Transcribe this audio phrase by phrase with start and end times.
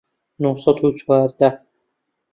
[0.41, 1.49] نۆ سەد و چواردە